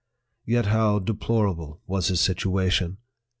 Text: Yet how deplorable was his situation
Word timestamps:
Yet 0.47 0.65
how 0.65 0.97
deplorable 0.97 1.79
was 1.85 2.07
his 2.07 2.19
situation 2.19 2.97